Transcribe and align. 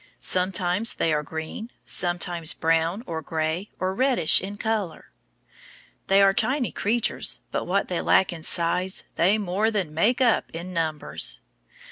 Sometimes 0.19 0.95
they 0.95 1.13
are 1.13 1.21
green, 1.21 1.69
sometimes 1.85 2.55
brown, 2.55 3.03
or 3.05 3.21
gray, 3.21 3.69
or 3.79 3.93
reddish, 3.93 4.41
in 4.41 4.57
color. 4.57 5.11
They 6.07 6.23
are 6.23 6.33
tiny 6.33 6.71
creatures, 6.71 7.41
but 7.51 7.65
what 7.65 7.87
they 7.87 8.01
lack 8.01 8.33
in 8.33 8.41
size 8.41 9.03
they 9.15 9.37
more 9.37 9.69
than 9.69 9.93
make 9.93 10.19
up 10.19 10.49
in 10.55 10.73
numbers. 10.73 11.41